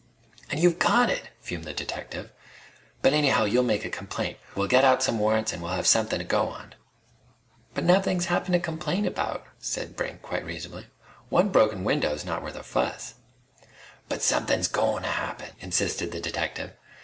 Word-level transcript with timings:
"And 0.49 0.59
you've 0.59 0.79
got 0.79 1.11
it!" 1.11 1.29
fumed 1.41 1.63
the 1.65 1.75
detective. 1.75 2.31
"But 3.03 3.13
anyhow 3.13 3.43
you'll 3.43 3.61
make 3.61 3.85
a 3.85 3.89
complaint. 3.91 4.39
We'll 4.55 4.65
get 4.67 4.83
out 4.83 5.03
some 5.03 5.19
warrants, 5.19 5.53
and 5.53 5.61
we'll 5.61 5.73
have 5.75 5.85
somethin' 5.85 6.17
to 6.17 6.25
go 6.25 6.47
on" 6.47 6.73
"But 7.75 7.83
nothing's 7.83 8.25
happened 8.25 8.53
to 8.53 8.59
complain 8.59 9.05
about," 9.05 9.45
said 9.59 9.95
Brink, 9.95 10.23
quite 10.23 10.43
reasonably. 10.43 10.87
"One 11.29 11.49
broken 11.49 11.83
window's 11.83 12.25
not 12.25 12.41
worth 12.41 12.55
a 12.55 12.63
fuss." 12.63 13.13
"But 14.09 14.23
somethin's 14.23 14.67
goin' 14.67 15.03
to 15.03 15.09
happen!" 15.09 15.51
insisted 15.59 16.11
the 16.11 16.19
detective. 16.19 16.73